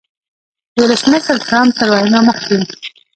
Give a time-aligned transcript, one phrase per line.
[0.75, 2.57] د ولسمشر ټرمپ تر وینا مخکې